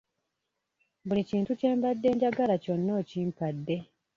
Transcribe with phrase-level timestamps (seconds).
[1.07, 3.75] Buli kintu kye mbadde njagala kyonna okimpadde.